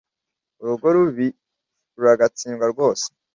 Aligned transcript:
Urugo 0.61 0.87
rubi 0.95 1.27
ruragatsindwa 1.95 2.65
rwose! 2.73 3.05